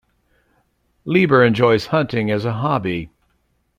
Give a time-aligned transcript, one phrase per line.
[1.05, 3.11] Lieber enjoys hunting as a hobby.